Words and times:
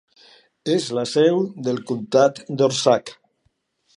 És 0.75 0.87
la 0.99 1.03
seu 1.09 1.37
del 1.69 1.77
comtat 1.93 2.43
d'Ozark. 2.61 3.17